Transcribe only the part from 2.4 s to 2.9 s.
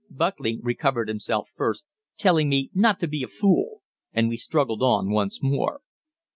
me